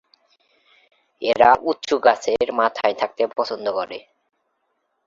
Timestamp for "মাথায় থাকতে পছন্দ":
2.59-3.65